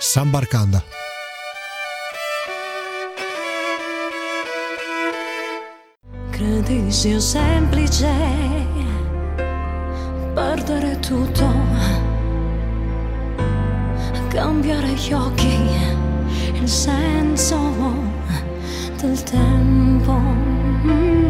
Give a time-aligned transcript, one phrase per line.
[0.00, 0.80] Sambarcanda.
[6.30, 8.06] Credi sia semplice
[10.34, 11.52] perdere tutto,
[14.28, 15.68] cambiare gli occhi,
[16.54, 17.58] il senso
[19.00, 21.27] del tempo.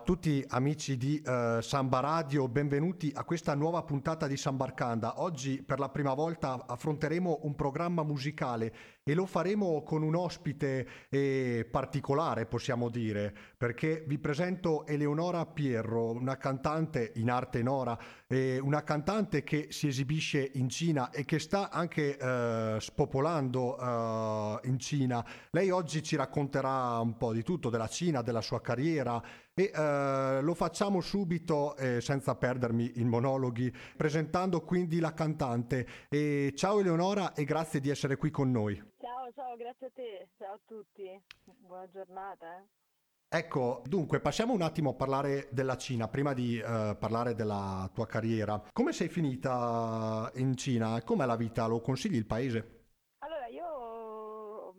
[0.00, 5.20] A tutti amici di eh, Samba Radio, benvenuti a questa nuova puntata di Sambarcanda.
[5.20, 8.72] Oggi per la prima volta affronteremo un programma musicale
[9.02, 16.12] e lo faremo con un ospite eh, particolare, possiamo dire, perché vi presento Eleonora Pierro,
[16.12, 21.38] una cantante in arte nora, eh, una cantante che si esibisce in Cina e che
[21.38, 23.78] sta anche eh, spopolando
[24.62, 25.24] eh, in Cina.
[25.50, 29.22] Lei oggi ci racconterà un po' di tutto, della Cina, della sua carriera
[29.60, 35.86] e eh, lo facciamo subito eh, senza perdermi in monologhi, presentando quindi la cantante.
[36.08, 38.82] E ciao Eleonora e grazie di essere qui con noi.
[38.98, 42.56] Ciao, ciao, grazie a te, ciao a tutti, buona giornata.
[42.56, 42.78] Eh.
[43.32, 48.06] Ecco, dunque passiamo un attimo a parlare della Cina, prima di eh, parlare della tua
[48.06, 48.60] carriera.
[48.72, 51.00] Come sei finita in Cina?
[51.02, 51.66] Com'è la vita?
[51.66, 52.79] Lo consigli il paese?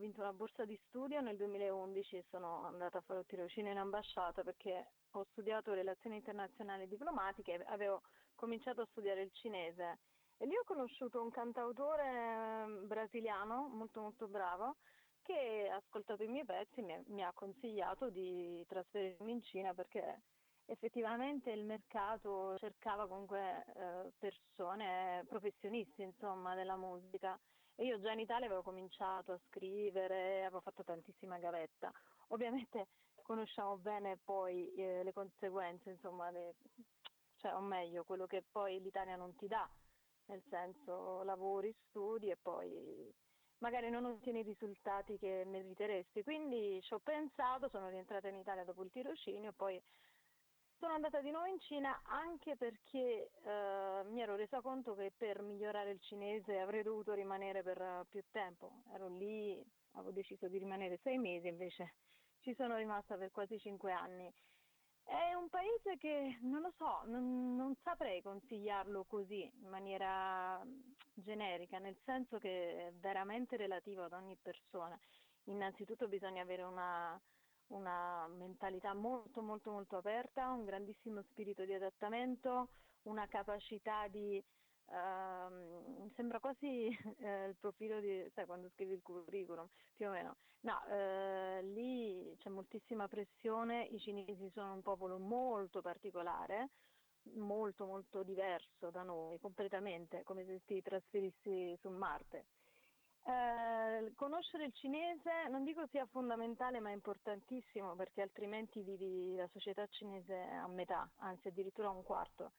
[0.01, 3.77] Vinto una borsa di studio nel 2011 e sono andata a fare un tirocinio in
[3.77, 8.01] ambasciata perché ho studiato relazioni internazionali e diplomatiche e avevo
[8.33, 9.99] cominciato a studiare il cinese.
[10.37, 14.77] E lì ho conosciuto un cantautore eh, brasiliano molto molto bravo
[15.21, 20.23] che ha ascoltato i miei pezzi e mi, ha consigliato di trasferirmi in Cina perché
[20.65, 27.39] effettivamente il mercato cercava comunque eh, persone professionisti insomma della musica
[27.75, 31.91] e io già in Italia avevo cominciato a scrivere, avevo fatto tantissima gavetta.
[32.27, 32.87] Ovviamente
[33.21, 36.55] conosciamo bene poi eh, le conseguenze, insomma, le,
[37.37, 39.67] cioè, o meglio, quello che poi l'Italia non ti dà,
[40.25, 43.13] nel senso lavori, studi e poi
[43.59, 46.23] magari non ottieni i risultati che meriteresti.
[46.23, 49.81] Quindi ci ho pensato, sono rientrata in Italia dopo il tirocinio poi
[50.81, 55.43] sono andata di nuovo in Cina anche perché eh, mi ero resa conto che per
[55.43, 58.81] migliorare il cinese avrei dovuto rimanere per uh, più tempo.
[58.91, 61.93] Ero lì, avevo deciso di rimanere sei mesi, invece
[62.39, 64.33] ci sono rimasta per quasi cinque anni.
[65.03, 70.65] È un paese che non lo so, non, non saprei consigliarlo così in maniera
[71.13, 74.99] generica, nel senso che è veramente relativo ad ogni persona.
[75.43, 77.21] Innanzitutto bisogna avere una,
[77.71, 82.69] una mentalità molto molto molto aperta, un grandissimo spirito di adattamento,
[83.03, 84.43] una capacità di
[84.91, 89.65] Uh, sembra quasi uh, il profilo di, sai, quando scrivi il curriculum,
[89.95, 90.35] più o meno.
[90.61, 96.71] No, uh, lì c'è moltissima pressione, i cinesi sono un popolo molto particolare,
[97.35, 102.45] molto molto diverso da noi, completamente, come se ti trasferissi su Marte.
[103.23, 109.47] Eh, conoscere il cinese non dico sia fondamentale ma è importantissimo perché altrimenti vivi la
[109.49, 112.53] società cinese a metà, anzi addirittura a un quarto,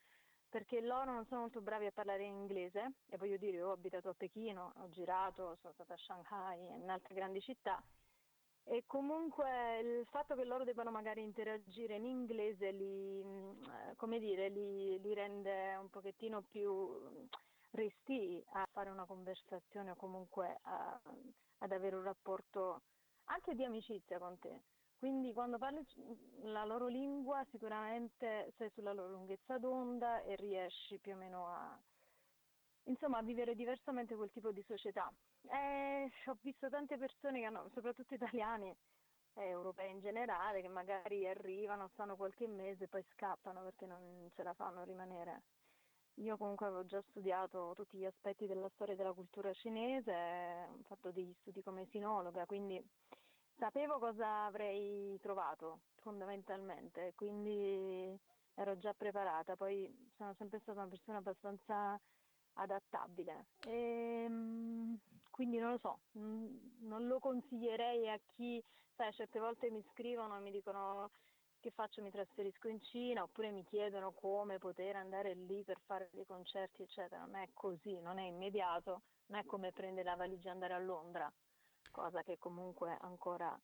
[0.48, 4.10] perché loro non sono molto bravi a parlare in inglese e voglio dire, ho abitato
[4.10, 7.82] a Pechino, ho girato, sono stata a Shanghai e in altre grandi città
[8.64, 14.48] e comunque il fatto che loro debbano magari interagire in inglese li, eh, come dire,
[14.48, 17.18] li, li rende un pochettino più
[17.72, 21.00] resti a fare una conversazione o comunque a,
[21.58, 22.82] ad avere un rapporto
[23.24, 24.60] anche di amicizia con te.
[24.98, 25.84] Quindi quando parli
[26.42, 31.76] la loro lingua sicuramente sei sulla loro lunghezza d'onda e riesci più o meno a,
[32.84, 35.12] insomma, a vivere diversamente quel tipo di società.
[35.50, 38.72] E ho visto tante persone che hanno, soprattutto italiani
[39.34, 44.30] e europei in generale, che magari arrivano, stanno qualche mese e poi scappano perché non
[44.34, 45.42] ce la fanno rimanere.
[46.16, 50.12] Io comunque avevo già studiato tutti gli aspetti della storia e della cultura cinese,
[50.70, 52.82] ho fatto degli studi come sinologa, quindi
[53.56, 58.18] sapevo cosa avrei trovato fondamentalmente, quindi
[58.54, 61.98] ero già preparata, poi sono sempre stata una persona abbastanza
[62.54, 63.46] adattabile.
[63.66, 64.98] E ehm,
[65.30, 68.62] quindi non lo so, non lo consiglierei a chi,
[68.94, 71.10] sai, certe volte mi scrivono e mi dicono
[71.62, 72.02] che faccio?
[72.02, 76.82] Mi trasferisco in Cina oppure mi chiedono come poter andare lì per fare dei concerti,
[76.82, 77.24] eccetera.
[77.24, 80.78] Non è così, non è immediato, non è come prendere la valigia e andare a
[80.78, 81.32] Londra,
[81.90, 83.58] cosa che comunque ancora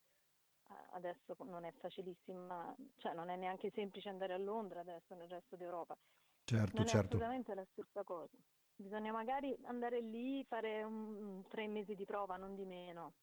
[0.68, 5.28] eh, adesso non è facilissima, cioè non è neanche semplice andare a Londra adesso nel
[5.28, 5.96] resto d'Europa.
[6.44, 6.96] Certo, non certo.
[6.96, 8.36] è assolutamente la stessa cosa.
[8.76, 13.14] Bisogna magari andare lì, fare un, tre mesi di prova, non di meno.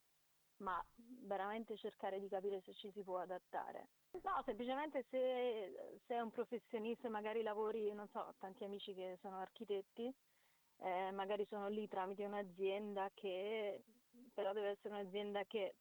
[0.57, 0.83] Ma
[1.21, 3.89] veramente cercare di capire se ci si può adattare.
[4.23, 9.37] No, semplicemente se sei un professionista e magari lavori, non so, tanti amici che sono
[9.37, 10.13] architetti,
[10.77, 13.83] eh, magari sono lì tramite un'azienda che
[14.33, 15.75] però deve essere un'azienda che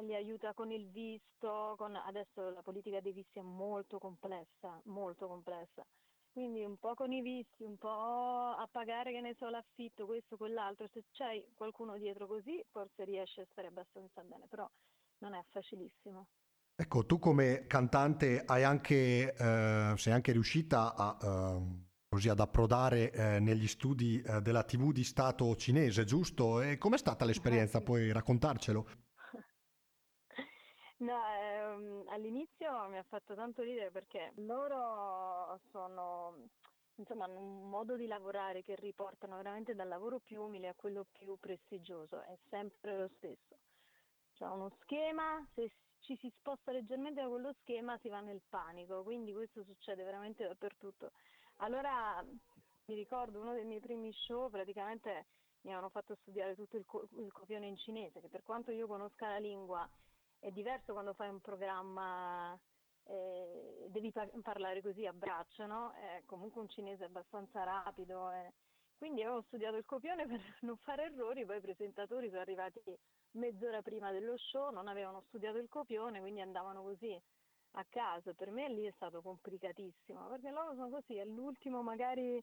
[0.00, 1.94] li aiuta con il visto, con...
[1.94, 5.84] adesso la politica dei visti è molto complessa, molto complessa.
[6.32, 10.36] Quindi un po' con i visti, un po' a pagare, che ne so, l'affitto, questo,
[10.36, 10.86] quell'altro.
[10.92, 14.68] Se c'hai qualcuno dietro così, forse riesci a stare abbastanza bene, però
[15.18, 16.28] non è facilissimo.
[16.76, 23.12] Ecco, tu come cantante hai anche, eh, sei anche riuscita a, eh, così ad approdare
[23.12, 26.62] eh, negli studi eh, della TV di Stato cinese, giusto?
[26.62, 27.78] E com'è stata l'esperienza?
[27.78, 28.86] Eh, Puoi raccontarcelo?
[31.00, 36.36] No, ehm, all'inizio mi ha fatto tanto ridere perché loro sono,
[36.96, 41.06] insomma, hanno un modo di lavorare che riportano veramente dal lavoro più umile a quello
[41.10, 43.56] più prestigioso, è sempre lo stesso.
[44.34, 45.70] C'è uno schema, se
[46.00, 50.44] ci si sposta leggermente da quello schema si va nel panico, quindi questo succede veramente
[50.46, 51.12] dappertutto.
[51.56, 55.26] Allora mi ricordo uno dei miei primi show, praticamente
[55.62, 58.86] mi hanno fatto studiare tutto il, co- il copione in cinese, che per quanto io
[58.86, 59.88] conosca la lingua
[60.40, 62.58] è diverso quando fai un programma,
[63.04, 65.92] eh, devi pa- parlare così a braccio, no?
[65.92, 68.30] È comunque un cinese abbastanza rapido.
[68.30, 68.52] Eh.
[68.96, 72.80] Quindi avevo studiato il copione per non fare errori, poi i presentatori sono arrivati
[73.32, 77.18] mezz'ora prima dello show, non avevano studiato il copione, quindi andavano così
[77.72, 78.34] a caso.
[78.34, 82.42] Per me lì è stato complicatissimo, perché loro sono così, all'ultimo magari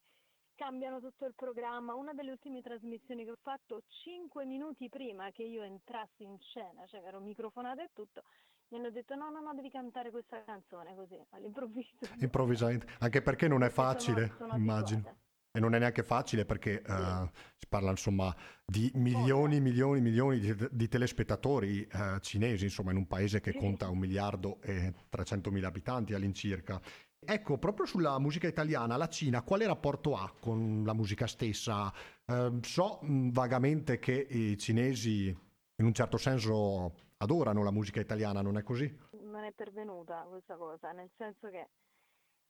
[0.57, 1.93] cambiano tutto il programma.
[1.93, 6.85] Una delle ultime trasmissioni che ho fatto, cinque minuti prima che io entrassi in scena,
[6.87, 8.23] cioè ero microfonata e tutto,
[8.69, 11.99] mi hanno detto no, no, no, devi cantare questa canzone così, all'improvviso.
[12.19, 14.99] Improvvisamente, anche perché non è facile, sono, sono immagino.
[14.99, 15.25] Abituata.
[15.49, 16.91] E non è neanche facile perché sì.
[16.91, 22.97] uh, si parla insomma di milioni, milioni, milioni di, di telespettatori uh, cinesi, insomma in
[22.97, 23.57] un paese che sì.
[23.57, 26.79] conta un miliardo e 300 mila abitanti all'incirca.
[27.29, 31.91] Ecco, proprio sulla musica italiana, la Cina quale rapporto ha con la musica stessa?
[32.25, 38.57] Eh, so vagamente che i cinesi in un certo senso adorano la musica italiana, non
[38.57, 38.97] è così?
[39.23, 41.67] Non è pervenuta questa cosa, nel senso che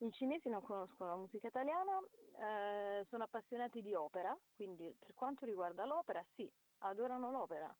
[0.05, 1.97] i cinesi non conoscono la musica italiana,
[2.37, 6.47] eh, sono appassionati di opera, quindi per quanto riguarda l'opera, sì,
[6.83, 7.75] adorano l'opera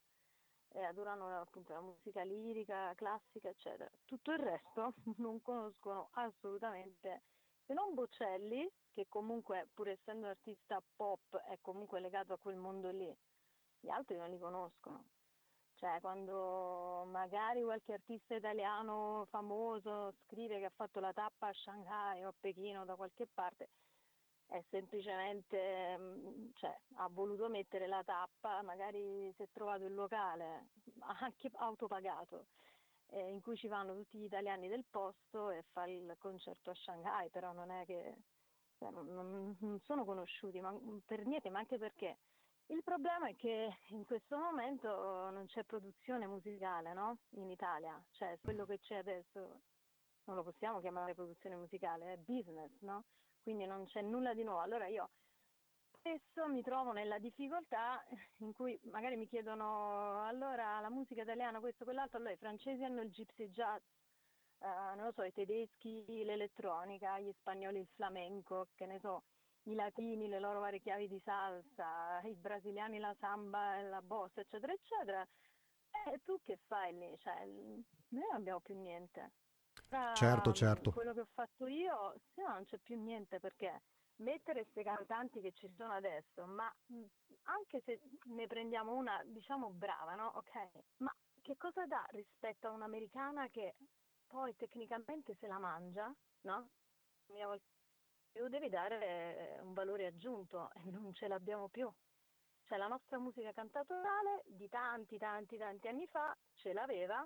[0.70, 3.90] e adorano appunto la musica lirica, classica, eccetera.
[4.06, 7.24] Tutto il resto non conoscono assolutamente,
[7.66, 12.56] se non Bocelli, che comunque pur essendo un artista pop è comunque legato a quel
[12.56, 13.16] mondo lì,
[13.80, 15.04] gli altri non li conoscono.
[15.76, 22.24] Cioè, quando magari qualche artista italiano famoso scrive che ha fatto la tappa a Shanghai
[22.24, 23.70] o a Pechino da qualche parte,
[24.48, 30.70] è semplicemente, mm, cioè, ha voluto mettere la tappa, magari si è trovato il locale,
[31.20, 32.48] anche autopagato,
[33.08, 36.76] eh, in cui ci vanno tutti gli italiani del posto e fa il concerto a
[36.76, 38.16] Shanghai, però non è che
[38.78, 42.18] cioè, non, non, sono conosciuti ma, per niente, ma anche perché
[42.68, 47.20] il problema è che in questo momento non c'è produzione musicale no?
[47.32, 49.62] in Italia, cioè quello che c'è adesso
[50.26, 53.06] non lo possiamo chiamare produzione musicale, è business, no?
[53.48, 54.60] Quindi non c'è nulla di nuovo.
[54.60, 55.12] Allora io
[56.00, 58.04] spesso mi trovo nella difficoltà
[58.40, 63.02] in cui magari mi chiedono allora la musica italiana, questo, quell'altro, allora i francesi hanno
[63.04, 63.82] il gypsy jazz,
[64.58, 69.24] uh, non lo so, i tedeschi l'elettronica, gli spagnoli il flamenco, che ne so,
[69.64, 74.42] i latini le loro varie chiavi di salsa, i brasiliani la samba e la bossa,
[74.42, 75.26] eccetera, eccetera.
[76.12, 77.18] E tu che fai lì?
[77.20, 79.32] Cioè, noi non abbiamo più niente.
[79.88, 80.92] Tra certo, certo.
[80.92, 83.84] Quello che ho fatto io, sì, no, non c'è più niente perché
[84.18, 86.74] mettere queste cantanti che ci sono adesso, ma
[87.44, 90.32] anche se ne prendiamo una, diciamo, brava, no?
[90.36, 93.76] Ok, ma che cosa dà rispetto a un'americana che
[94.26, 96.70] poi tecnicamente se la mangia, no?
[98.30, 101.90] Più devi dare un valore aggiunto e non ce l'abbiamo più.
[102.64, 107.26] Cioè la nostra musica cantatorale di tanti, tanti, tanti anni fa ce l'aveva,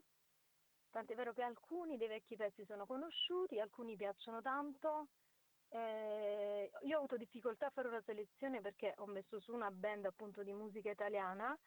[0.92, 5.08] Tant'è vero che alcuni dei vecchi pezzi sono conosciuti, alcuni piacciono tanto.
[5.70, 10.06] Eh, io ho avuto difficoltà a fare una selezione perché ho messo su una band
[10.06, 11.58] appunto di musica italiana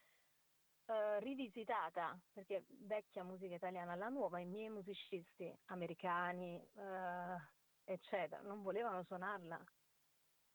[0.86, 7.36] eh, rivisitata, perché vecchia musica italiana, la nuova, i miei musicisti americani, eh,
[7.84, 9.58] eccetera, non volevano suonarla.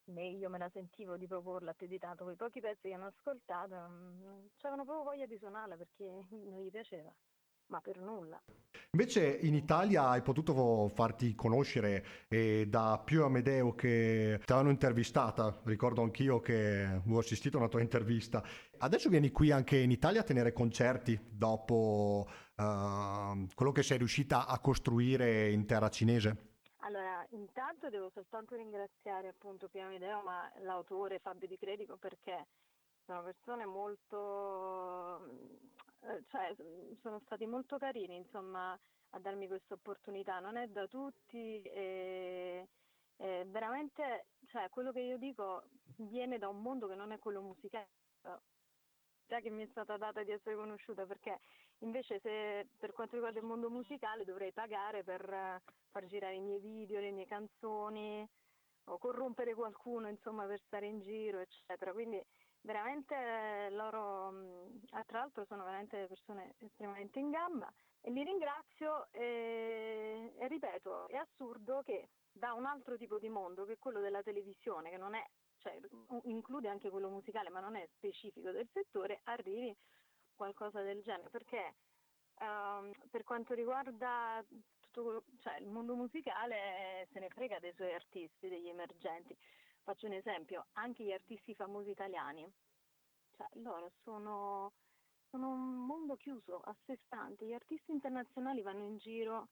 [0.05, 3.07] Né io me la sentivo di proporla più di tanto, quei pochi pezzi che hanno
[3.07, 7.11] ascoltato non avevano proprio voglia di suonarla perché non gli piaceva.
[7.69, 8.41] Ma per nulla.
[8.91, 15.61] Invece in Italia hai potuto farti conoscere eh, da Pio Amedeo che ti avevano intervistata,
[15.65, 18.43] ricordo anch'io che ho assistito a una tua intervista.
[18.77, 24.47] Adesso vieni qui anche in Italia a tenere concerti dopo uh, quello che sei riuscita
[24.47, 26.47] a costruire in terra cinese?
[26.81, 32.47] Allora, intanto devo soltanto ringraziare appunto Pio Amedeo, ma l'autore Fabio Di Credico perché
[33.05, 35.88] sono persone molto eh,
[36.27, 36.55] cioè,
[37.01, 42.67] sono stati molto carini insomma, a darmi questa opportunità, non è da tutti e,
[43.17, 45.63] e veramente cioè, quello che io dico
[45.97, 47.89] viene da un mondo che non è quello musicale.
[49.29, 51.41] Che mi è stata data di essere conosciuta perché
[51.79, 56.59] invece se per quanto riguarda il mondo musicale dovrei pagare per far girare i miei
[56.59, 58.27] video, le mie canzoni
[58.85, 61.93] o corrompere qualcuno insomma per stare in giro eccetera.
[61.93, 62.19] Quindi
[62.61, 64.33] veramente loro,
[65.05, 71.15] tra l'altro sono veramente persone estremamente in gamba e li ringrazio e, e ripeto, è
[71.15, 75.15] assurdo che da un altro tipo di mondo che è quello della televisione, che non
[75.15, 75.23] è,
[75.57, 75.77] cioè,
[76.23, 79.75] include anche quello musicale ma non è specifico del settore, arrivi
[80.35, 81.75] qualcosa del genere, perché
[82.39, 84.43] um, per quanto riguarda
[84.91, 89.35] tutto, cioè, il mondo musicale se ne frega dei suoi artisti, degli emergenti.
[89.83, 92.47] Faccio un esempio, anche gli artisti famosi italiani,
[93.35, 94.71] cioè loro sono,
[95.29, 99.47] sono un mondo chiuso, a sé stante, gli artisti internazionali vanno in giro,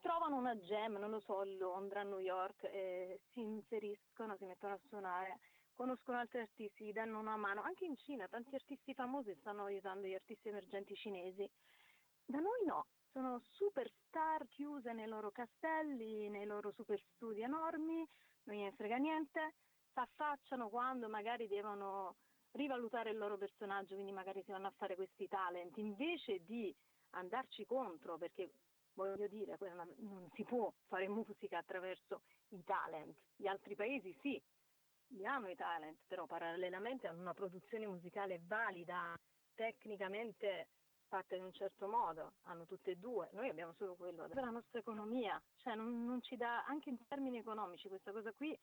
[0.00, 4.44] trovano una gem, non lo so, a Londra, a New York, e si inseriscono, si
[4.44, 5.38] mettono a suonare,
[5.74, 10.06] conoscono altri artisti, gli danno una mano, anche in Cina tanti artisti famosi stanno aiutando
[10.06, 11.50] gli artisti emergenti cinesi,
[12.26, 18.06] da noi no, sono superstar chiuse nei loro castelli, nei loro super studi enormi,
[18.44, 19.54] non gliene frega niente,
[19.92, 22.16] si affacciano quando magari devono
[22.52, 26.74] rivalutare il loro personaggio, quindi magari si vanno a fare questi talent, invece di
[27.10, 28.52] andarci contro, perché
[28.94, 29.56] voglio dire,
[29.98, 34.42] non si può fare musica attraverso i talent, gli altri paesi sì,
[35.24, 39.14] hanno i talent, però parallelamente hanno una produzione musicale valida,
[39.54, 40.68] tecnicamente
[41.10, 44.78] fatta in un certo modo, hanno tutte e due, noi abbiamo solo quello la nostra
[44.78, 48.56] economia, cioè non, non ci dà, anche in termini economici, questa cosa qui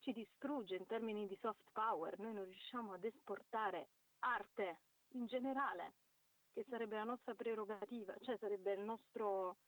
[0.00, 4.80] ci distrugge in termini di soft power, noi non riusciamo ad esportare arte
[5.12, 5.94] in generale,
[6.52, 9.58] che sarebbe la nostra prerogativa, cioè sarebbe il nostro,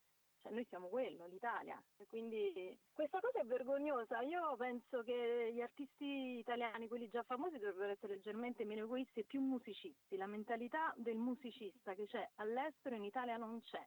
[0.42, 1.80] cioè noi siamo quello, l'Italia.
[2.08, 4.20] Quindi questa cosa è vergognosa.
[4.20, 9.24] Io penso che gli artisti italiani, quelli già famosi, dovrebbero essere leggermente meno egoisti e
[9.24, 10.16] più musicisti.
[10.16, 13.86] La mentalità del musicista che c'è all'estero in Italia non c'è.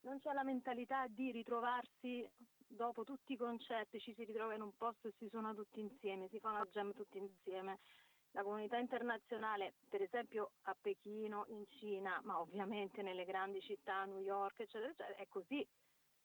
[0.00, 2.28] Non c'è la mentalità di ritrovarsi
[2.66, 6.28] dopo tutti i concerti, ci si ritrova in un posto e si suona tutti insieme,
[6.28, 7.78] si fa una jam tutti insieme.
[8.32, 14.20] La comunità internazionale, per esempio a Pechino, in Cina, ma ovviamente nelle grandi città, New
[14.20, 15.64] York, eccetera, eccetera, è così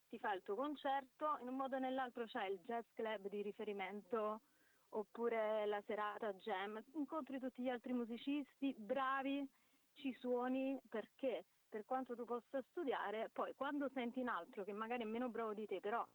[0.07, 3.41] ti fa il tuo concerto, in un modo o nell'altro c'è il jazz club di
[3.41, 4.41] riferimento
[4.89, 9.47] oppure la serata jam, incontri tutti gli altri musicisti bravi,
[9.93, 15.03] ci suoni perché per quanto tu possa studiare, poi quando senti un altro che magari
[15.03, 16.05] è meno bravo di te, però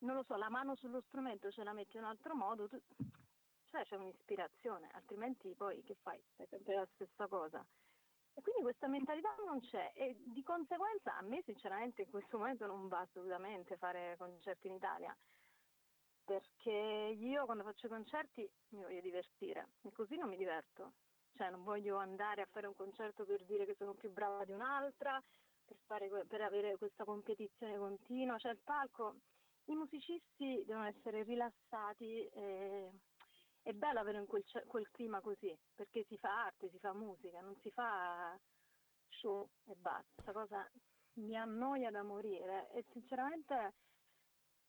[0.00, 2.80] non lo so, la mano sullo strumento ce la metti in un altro modo, tu,
[3.64, 6.22] cioè c'è un'ispirazione, altrimenti poi che fai?
[6.36, 7.64] Fai sempre la stessa cosa.
[8.38, 12.66] E quindi questa mentalità non c'è e di conseguenza a me sinceramente in questo momento
[12.66, 15.16] non va assolutamente fare concerti in Italia
[16.24, 20.92] perché io quando faccio concerti mi voglio divertire e così non mi diverto.
[21.34, 24.52] Cioè non voglio andare a fare un concerto per dire che sono più brava di
[24.52, 25.20] un'altra,
[25.64, 28.38] per, fare, per avere questa competizione continua.
[28.38, 29.16] Cioè il palco,
[29.64, 32.90] i musicisti devono essere rilassati e
[33.62, 37.56] è bello avere quel, quel, clima così, perché si fa arte, si fa musica, non
[37.60, 38.38] si fa
[39.08, 40.06] show e basta.
[40.14, 40.70] Questa cosa
[41.14, 43.74] mi annoia da morire e sinceramente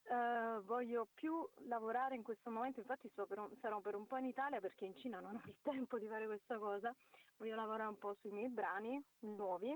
[0.03, 4.25] eh, voglio più lavorare in questo momento, infatti per un, sarò per un po' in
[4.25, 6.93] Italia perché in Cina non ho il tempo di fare questa cosa,
[7.38, 9.72] voglio lavorare un po' sui miei brani nuovi.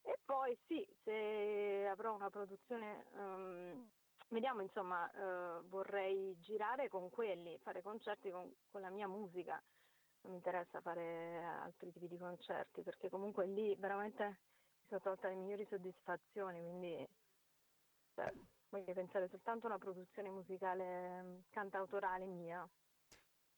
[0.00, 3.90] E poi sì, se avrò una produzione um,
[4.30, 9.60] Vediamo, insomma, eh, vorrei girare con quelli, fare concerti con, con, la mia musica.
[10.22, 15.28] Non mi interessa fare altri tipi di concerti perché comunque lì veramente mi sono tolta
[15.28, 17.08] le migliori soddisfazioni, quindi
[18.14, 18.30] cioè,
[18.68, 22.68] voglio pensare soltanto a una produzione musicale cantautorale mia.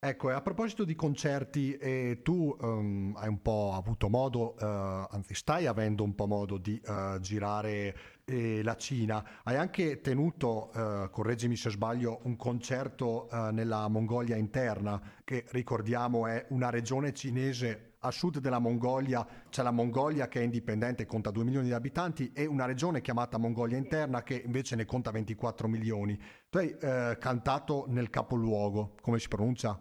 [0.02, 5.34] Ecco, a proposito di concerti, eh, tu um, hai un po' avuto modo, uh, anzi
[5.34, 9.22] stai avendo un po' modo di uh, girare eh, la Cina.
[9.42, 16.46] Hai anche tenuto, uh, correggimi se sbaglio, un concerto nella Mongolia interna, che ricordiamo è
[16.48, 19.26] una regione cinese a sud della Mongolia.
[19.50, 23.36] C'è la Mongolia che è indipendente, conta 2 milioni di abitanti, e una regione chiamata
[23.36, 26.18] Mongolia interna che invece ne conta 24 milioni.
[26.48, 26.74] Tu hai
[27.18, 29.78] cantato nel capoluogo, come si pronuncia?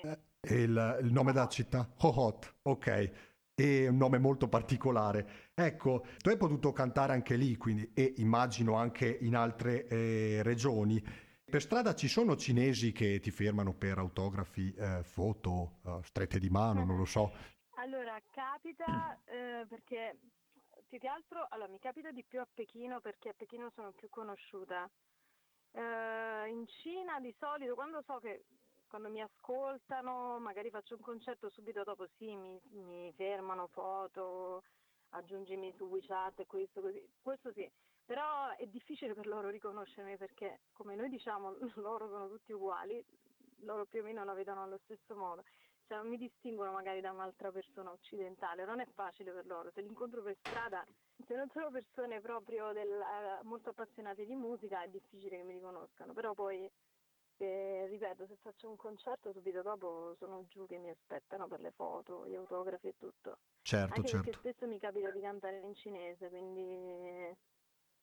[0.00, 0.54] Sì.
[0.54, 1.92] il, il nome della città?
[1.98, 3.10] Hohot, ok.
[3.54, 5.50] È un nome molto particolare.
[5.54, 11.02] Ecco, tu hai potuto cantare anche lì, quindi, e immagino anche in altre eh, regioni.
[11.44, 16.48] Per strada ci sono cinesi che ti fermano per autografi, eh, foto, eh, strette di
[16.48, 17.30] mano, non lo so.
[17.76, 20.18] Allora, capita eh, perché
[20.88, 24.08] più che altro, allora, mi capita di più a Pechino perché a Pechino sono più
[24.08, 24.90] conosciuta.
[25.72, 28.44] Eh, in Cina di solito, quando so che
[28.92, 34.64] quando mi ascoltano, magari faccio un concerto subito dopo, sì, mi, mi fermano foto,
[35.12, 37.66] aggiungimi su WeChat, questo così, questo sì,
[38.04, 43.02] però è difficile per loro riconoscermi perché come noi diciamo loro sono tutti uguali,
[43.60, 45.42] loro più o meno la vedono allo stesso modo,
[45.86, 49.80] cioè non mi distinguono magari da un'altra persona occidentale, non è facile per loro, se
[49.80, 50.84] li incontro per strada,
[51.26, 55.54] se non sono persone proprio del, eh, molto appassionate di musica è difficile che mi
[55.54, 56.70] riconoscano, però poi
[57.42, 61.72] perché ripeto se faccio un concerto subito dopo sono giù che mi aspettano per le
[61.72, 63.38] foto, gli autografi e tutto.
[63.62, 64.30] Certo, Anche certo.
[64.30, 67.36] perché spesso mi capita di cantare in cinese, quindi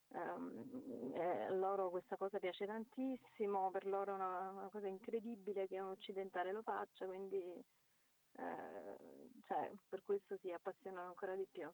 [0.10, 5.80] um, eh, loro questa cosa piace tantissimo, per loro è una, una cosa incredibile che
[5.80, 8.98] un occidentale lo faccia, quindi eh,
[9.46, 11.70] cioè, per questo si appassionano ancora di più.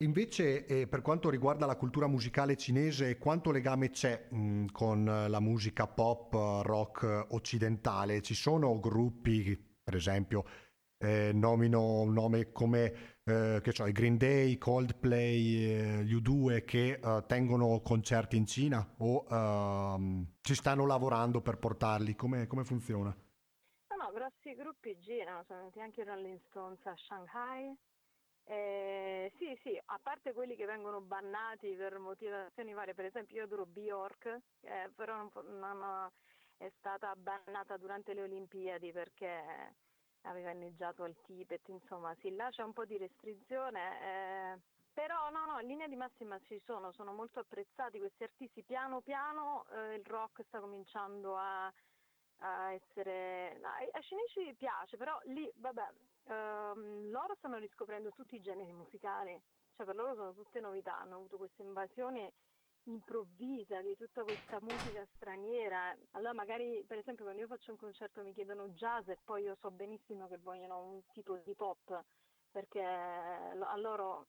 [0.00, 5.40] Invece, eh, per quanto riguarda la cultura musicale cinese, quanto legame c'è mh, con la
[5.40, 8.20] musica pop, rock occidentale?
[8.20, 10.44] Ci sono gruppi, per esempio,
[10.98, 16.66] eh, nomino un nome come eh, che so, i Green Day, Coldplay, eh, gli U2
[16.66, 22.14] che eh, tengono concerti in Cina o ehm, ci stanno lavorando per portarli?
[22.14, 23.08] Come, come funziona?
[23.08, 27.74] No, no, grossi gruppi girano, sono venuti anche i Rolling Stones a Shanghai
[28.48, 33.42] eh, sì, sì, a parte quelli che vengono bannati per motivazioni varie, per esempio io
[33.42, 36.10] adoro Bjork, eh, però non, non,
[36.56, 39.74] è stata bannata durante le Olimpiadi perché
[40.22, 44.60] aveva inneggiato al Tibet, insomma sì, là c'è un po' di restrizione, eh,
[44.92, 49.00] però no, no, in linea di massima ci sono, sono molto apprezzati questi artisti, piano
[49.00, 51.72] piano eh, il rock sta cominciando a,
[52.38, 53.58] a essere...
[53.62, 55.88] ai, ai cinesi piace, però lì, vabbè,
[56.24, 59.40] ehm, loro stanno riscoprendo tutti i generi musicali,
[59.74, 62.32] cioè per loro sono tutte novità, hanno avuto questa invasione
[62.86, 65.96] improvvisa di tutta questa musica straniera.
[66.12, 69.56] Allora magari per esempio quando io faccio un concerto mi chiedono jazz e poi io
[69.60, 72.04] so benissimo che vogliono un tipo di pop
[72.50, 74.28] perché a loro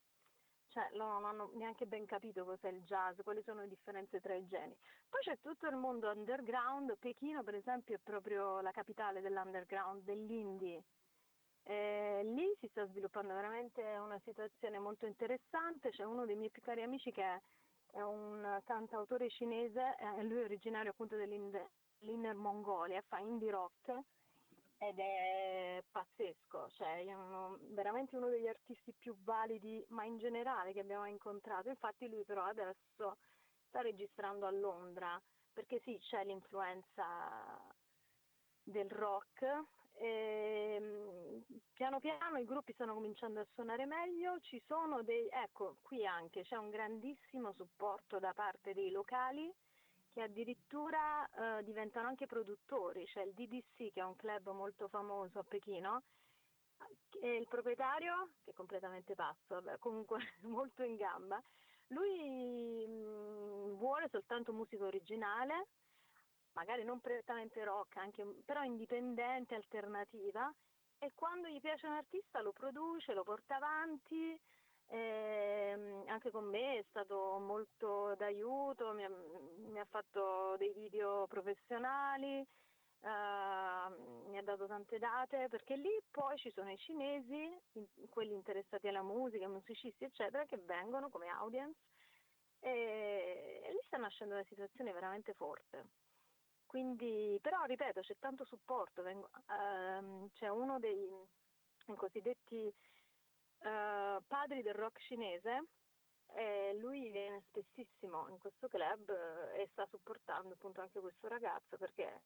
[0.78, 4.36] cioè loro non hanno neanche ben capito cos'è il jazz, quali sono le differenze tra
[4.36, 4.78] i generi.
[5.10, 10.84] Poi c'è tutto il mondo underground, Pechino per esempio è proprio la capitale dell'underground, dell'indie,
[11.64, 16.62] eh, lì si sta sviluppando veramente una situazione molto interessante, c'è uno dei miei più
[16.62, 17.42] cari amici che è,
[17.94, 24.00] è un cantautore cinese, eh, lui è originario appunto dell'Inner Mongolia, fa indie rock
[24.78, 30.74] ed è pazzesco, cioè è uno, veramente uno degli artisti più validi, ma in generale
[30.74, 31.70] che abbiamo incontrato.
[31.70, 33.18] Infatti lui però adesso
[33.68, 37.60] sta registrando a Londra, perché sì, c'è l'influenza
[38.64, 39.66] del rock,
[40.00, 45.78] e, ehm, piano piano i gruppi stanno cominciando a suonare meglio, ci sono dei, ecco,
[45.82, 49.52] qui anche c'è un grandissimo supporto da parte dei locali
[50.18, 55.38] che addirittura eh, diventano anche produttori, c'è il DDC che è un club molto famoso
[55.38, 56.02] a Pechino,
[57.22, 61.40] e il proprietario, che è completamente pazzo, vabbè, comunque molto in gamba,
[61.90, 65.68] lui mh, mm, vuole soltanto musica originale,
[66.54, 70.52] magari non prettamente rock, anche, però indipendente, alternativa,
[70.98, 74.36] e quando gli piace un artista lo produce, lo porta avanti,
[74.90, 81.28] eh, anche con me è stato molto d'aiuto, mi ha, mi ha fatto dei video
[81.28, 83.90] professionali, eh,
[84.28, 87.56] mi ha dato tante date, perché lì poi ci sono i cinesi,
[88.10, 91.80] quelli interessati alla musica, musicisti eccetera, che vengono come audience
[92.60, 95.90] e, e lì sta nascendo una situazione veramente forte.
[96.66, 101.10] Quindi, però ripeto, c'è tanto supporto, vengo, ehm, c'è uno dei
[101.96, 102.74] cosiddetti
[103.60, 105.66] eh, padri del rock cinese
[106.34, 111.78] e lui viene spessissimo in questo club eh, e sta supportando appunto anche questo ragazzo
[111.78, 112.22] perché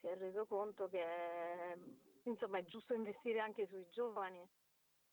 [0.00, 1.76] si è reso conto che
[2.24, 4.46] insomma è giusto investire anche sui giovani.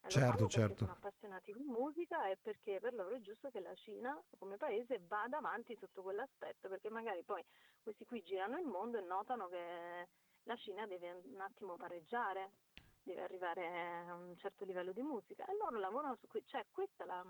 [0.01, 0.77] Lo Certo, certo.
[0.77, 5.01] sono appassionati di musica e perché per loro è giusto che la Cina come paese
[5.05, 7.43] vada avanti sotto quell'aspetto, perché magari poi
[7.83, 10.07] questi qui girano il mondo e notano che
[10.43, 12.53] la Cina deve un attimo pareggiare,
[13.03, 17.03] deve arrivare a un certo livello di musica e loro lavorano su questo, cioè questa
[17.03, 17.23] è la,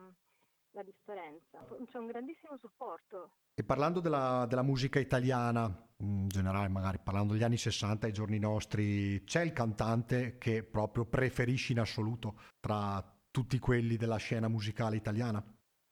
[0.71, 3.31] la differenza, c'è un grandissimo supporto.
[3.53, 5.65] E parlando della, della musica italiana,
[5.97, 11.05] in generale, magari parlando degli anni 60 ai giorni nostri, c'è il cantante che proprio
[11.05, 15.43] preferisci in assoluto tra tutti quelli della scena musicale italiana?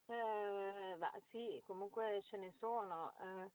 [0.06, 3.14] Eh, beh, sì, comunque ce ne sono.
[3.20, 3.52] eh.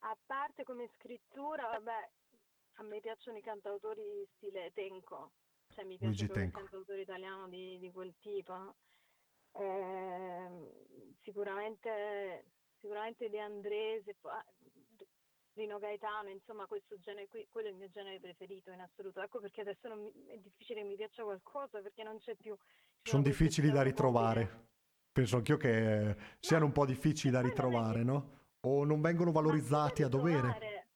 [0.00, 2.10] a parte come scrittura, vabbè,
[2.76, 5.32] a me piacciono i cantautori stile Tenco,
[5.80, 6.58] cioè mi piace Luigi Tenco.
[6.58, 8.76] cantautore italiano di, di quel tipo.
[9.52, 10.68] Ehm,
[11.22, 12.44] sicuramente,
[12.78, 14.32] sicuramente De André, poi-
[15.54, 19.20] Rino Gaetano, insomma questo genere qui, quello è il mio genere preferito in assoluto.
[19.20, 22.56] Ecco perché adesso mi- è difficile che mi piaccia qualcosa perché non c'è più.
[23.02, 24.68] Sono difficili da ritrovare.
[25.12, 28.38] Penso anch'io che siano un po' difficili da ritrovare, no?
[28.60, 30.36] O non vengono valorizzati a dovere.
[30.36, 30.88] ritrovare-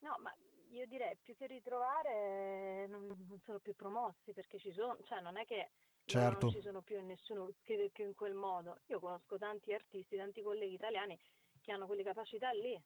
[0.00, 0.34] No, ma
[0.70, 5.38] io direi più che ritrovare non, non sono più promossi perché ci sono, cioè non
[5.38, 5.70] è che
[6.04, 6.46] Certo.
[6.46, 8.80] non ci sono più e nessuno scrive più in quel modo.
[8.86, 11.16] Io conosco tanti artisti, tanti colleghi italiani
[11.62, 12.78] che hanno quelle capacità lì,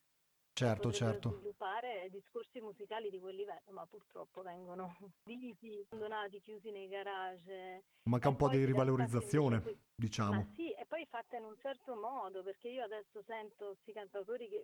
[0.52, 1.30] Certo, certo.
[1.30, 7.82] sviluppare discorsi musicali di quel livello, ma purtroppo vengono divisi, abbandonati, chiusi nei garage.
[8.04, 10.52] Manca E un po' di rivalorizzazione, que- Ma diciamo.
[10.54, 13.76] sì, e poi fatta in un certo modo, perché io adesso sento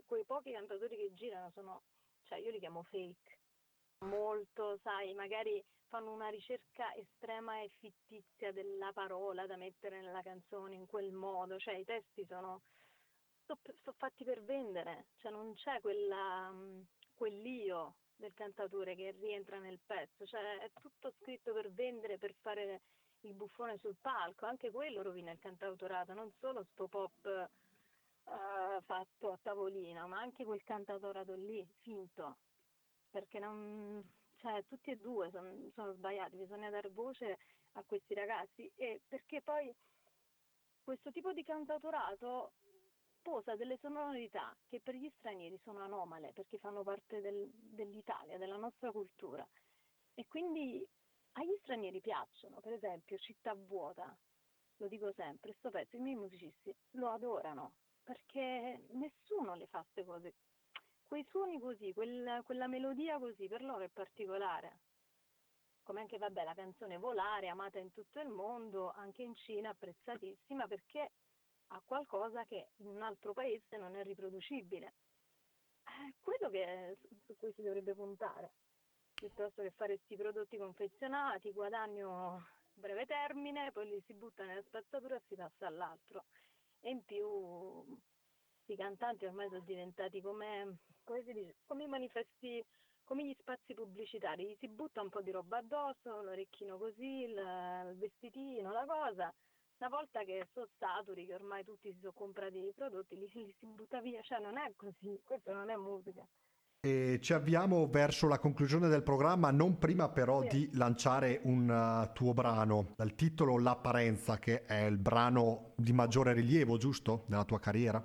[0.07, 1.83] quei pochi cantautori che girano sono,
[2.31, 3.38] cioè io li chiamo fake,
[4.05, 10.77] molto, sai, magari fanno una ricerca estrema e fittizia della parola da mettere nella canzone
[10.77, 12.62] in quel modo, cioè i testi sono,
[13.45, 16.55] sono fatti per vendere, cioè non c'è quella,
[17.14, 22.83] quell'io del cantautore che rientra nel pezzo, cioè è tutto scritto per vendere, per fare
[23.23, 27.51] il buffone sul palco, anche quello rovina il cantautorato, non solo sto pop
[28.85, 32.38] fatto a tavolino, ma anche quel cantautorato lì, finto,
[33.11, 34.03] perché non,
[34.37, 37.38] cioè, tutti e due son- sono sbagliati, bisogna dare voce
[37.73, 38.71] a questi ragazzi.
[38.77, 39.75] E perché poi
[40.83, 42.53] questo tipo di cantautorato
[43.23, 48.57] posa delle sonorità che per gli stranieri sono anomale perché fanno parte del- dell'Italia, della
[48.57, 49.47] nostra cultura.
[50.14, 50.87] E quindi
[51.33, 54.16] agli stranieri piacciono, per esempio Città vuota,
[54.77, 57.73] lo dico sempre, sto pezzo i miei musicisti lo adorano
[58.11, 60.35] perché nessuno le fa queste cose.
[61.07, 64.81] Quei suoni così, quel- quella melodia così, per loro è particolare.
[65.85, 70.66] Come anche, vabbè, la canzone Volare, amata in tutto il mondo, anche in Cina, apprezzatissima
[70.66, 71.12] perché
[71.68, 74.94] ha qualcosa che in un altro paese non è riproducibile.
[75.85, 78.51] È quello che, su cui si dovrebbe puntare,
[79.14, 82.44] piuttosto che fare questi prodotti confezionati, guadagno
[82.75, 86.25] breve termine, poi li si butta nella spazzatura e si passa all'altro.
[86.83, 87.27] E in più
[88.66, 92.64] i cantanti ormai sono diventati come, come dice, come i manifesti,
[93.05, 97.37] come gli spazi pubblicitari, si butta un po' di roba addosso, l'orecchino così, il,
[97.90, 99.33] il vestitino, la cosa.
[99.79, 103.55] Una volta che sono saturi, che ormai tutti si sono comprati i prodotti, li, li
[103.59, 106.27] si butta via, cioè non è così, questa non è musica.
[106.83, 112.11] E ci avviamo verso la conclusione del programma, non prima però di lanciare un uh,
[112.14, 117.59] tuo brano, dal titolo L'apparenza, che è il brano di maggiore rilievo, giusto, nella tua
[117.59, 118.03] carriera?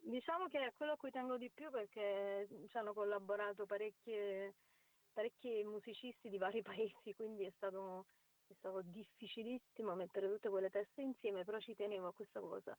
[0.00, 4.54] Diciamo che è quello a cui tengo di più perché ci hanno collaborato parecchie,
[5.12, 8.06] parecchi musicisti di vari paesi, quindi è stato,
[8.46, 12.74] è stato difficilissimo mettere tutte quelle teste insieme, però ci tenevo a questa cosa.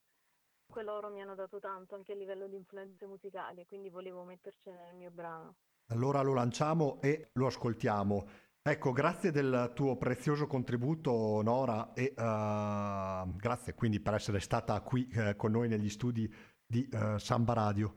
[0.74, 4.94] Loro mi hanno dato tanto anche a livello di influenze musicali, quindi volevo mettercene nel
[4.94, 5.56] mio brano.
[5.88, 8.28] Allora lo lanciamo e lo ascoltiamo.
[8.62, 15.10] Ecco, grazie del tuo prezioso contributo, Nora, e uh, grazie quindi per essere stata qui
[15.14, 16.32] uh, con noi negli studi
[16.64, 17.94] di uh, Samba Radio.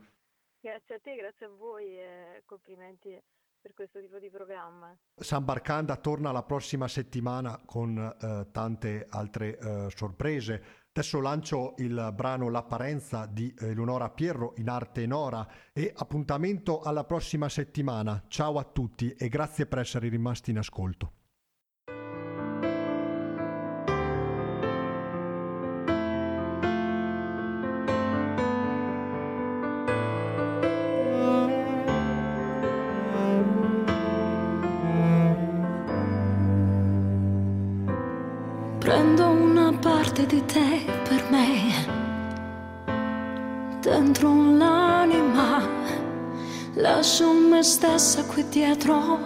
[0.60, 3.21] Grazie a te, grazie a voi e complimenti
[3.60, 4.97] per questo tipo di programma.
[5.13, 10.81] Sambarcanda torna la prossima settimana con tante altre sorprese.
[10.93, 17.47] Adesso lancio il brano L'apparenza di Eleonora Pierro in arte Nora e appuntamento alla prossima
[17.47, 18.25] settimana.
[18.27, 21.20] Ciao a tutti e grazie per essere rimasti in ascolto.
[48.62, 49.17] Dietro.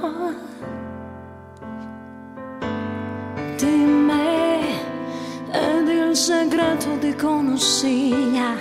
[3.58, 3.76] Di
[4.08, 4.60] me
[5.52, 8.56] ed il segreto dicono sia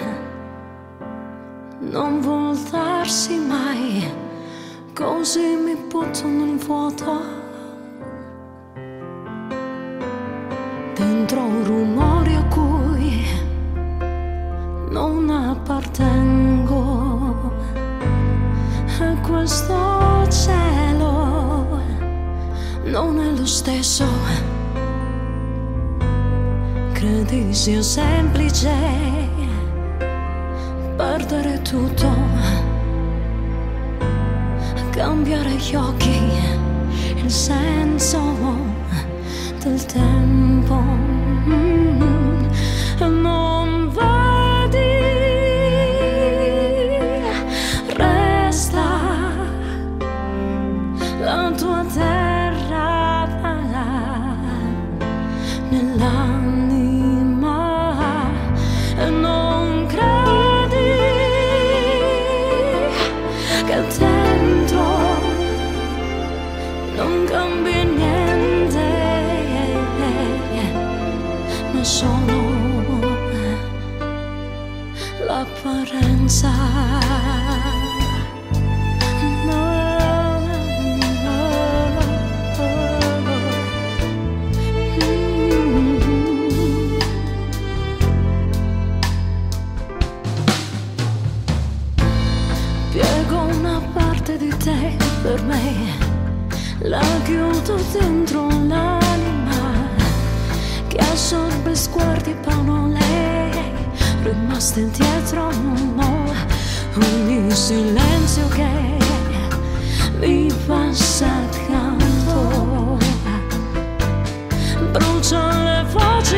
[1.79, 4.13] non voltarsi mai
[4.95, 7.44] così mi butto nel vuoto
[23.45, 24.07] lo stesso.
[26.95, 28.73] Credi sia semplice
[30.97, 32.09] perdere tutto
[34.93, 36.21] cambiare gli occhi
[37.17, 38.23] il senso
[39.63, 40.77] del tempo.
[41.47, 42.47] Mm,
[43.21, 44.24] non vedi
[102.55, 103.73] sguardi e parole
[104.23, 105.51] rimaste indietro,
[105.97, 106.33] no,
[106.95, 108.99] ogni silenzio che
[110.21, 112.99] mi passa accanto
[114.93, 116.37] brucia le voci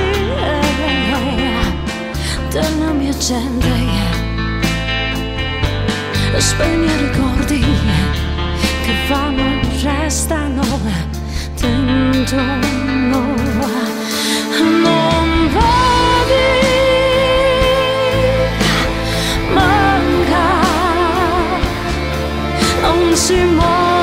[2.50, 3.74] della mia gente
[6.38, 10.64] spegne i ricordi che vanno e restano
[11.60, 13.34] dentro noi.
[14.82, 15.25] Non
[23.16, 23.95] non si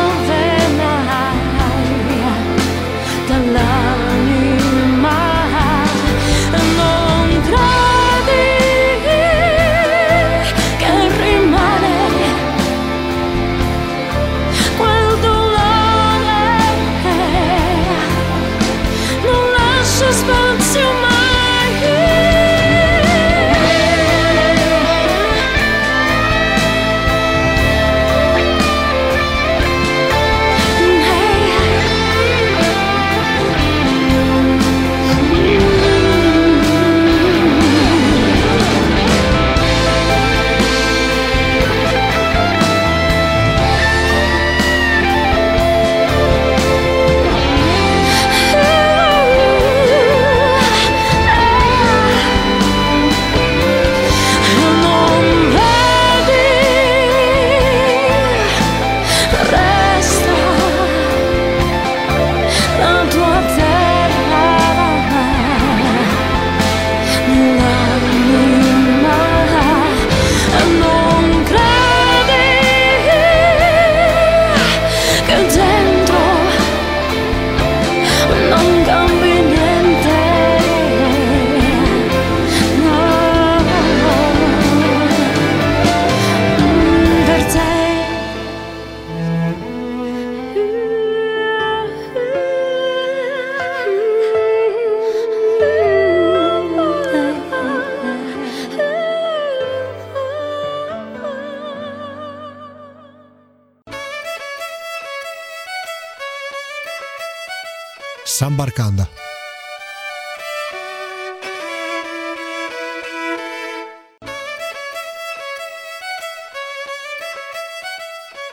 [108.64, 109.08] Sambarcanda.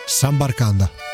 [0.06, 1.09] Sambarcanda.